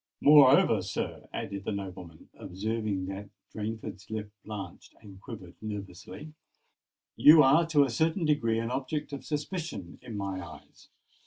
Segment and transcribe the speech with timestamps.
[0.19, 6.33] Moreover, sir," added the nobleman, observing that Rainford's lip blanched and quivered nervously,
[7.15, 10.89] "you are to a certain degree an object of suspicion in my eyes.